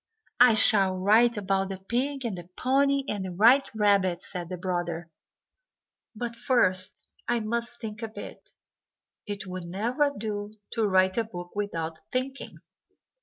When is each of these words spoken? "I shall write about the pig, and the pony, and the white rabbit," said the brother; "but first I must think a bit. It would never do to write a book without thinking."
"I 0.39 0.55
shall 0.55 0.95
write 0.97 1.37
about 1.37 1.69
the 1.69 1.77
pig, 1.77 2.25
and 2.25 2.35
the 2.35 2.49
pony, 2.57 3.03
and 3.07 3.23
the 3.23 3.31
white 3.33 3.69
rabbit," 3.75 4.23
said 4.23 4.49
the 4.49 4.57
brother; 4.57 5.11
"but 6.15 6.35
first 6.35 6.97
I 7.27 7.39
must 7.39 7.79
think 7.79 8.01
a 8.01 8.07
bit. 8.07 8.49
It 9.27 9.45
would 9.45 9.65
never 9.65 10.09
do 10.17 10.49
to 10.71 10.87
write 10.87 11.19
a 11.19 11.23
book 11.23 11.51
without 11.53 11.99
thinking." 12.11 12.61